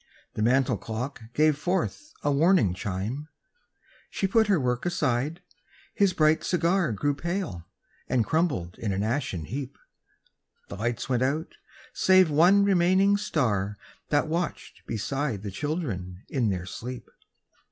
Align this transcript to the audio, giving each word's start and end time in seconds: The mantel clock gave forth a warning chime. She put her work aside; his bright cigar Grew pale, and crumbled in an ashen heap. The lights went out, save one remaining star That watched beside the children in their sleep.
The 0.33 0.41
mantel 0.41 0.77
clock 0.77 1.21
gave 1.35 1.55
forth 1.55 2.11
a 2.23 2.31
warning 2.31 2.73
chime. 2.73 3.27
She 4.09 4.25
put 4.25 4.47
her 4.47 4.59
work 4.59 4.83
aside; 4.83 5.41
his 5.93 6.11
bright 6.11 6.43
cigar 6.43 6.91
Grew 6.91 7.13
pale, 7.13 7.67
and 8.07 8.25
crumbled 8.25 8.79
in 8.79 8.93
an 8.93 9.03
ashen 9.03 9.45
heap. 9.45 9.77
The 10.69 10.77
lights 10.77 11.07
went 11.07 11.21
out, 11.21 11.53
save 11.93 12.31
one 12.31 12.63
remaining 12.63 13.15
star 13.15 13.77
That 14.09 14.27
watched 14.27 14.81
beside 14.87 15.43
the 15.43 15.51
children 15.51 16.23
in 16.29 16.49
their 16.49 16.65
sleep. 16.65 17.07